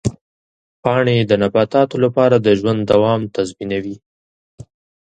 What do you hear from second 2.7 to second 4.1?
دوام تضمینوي.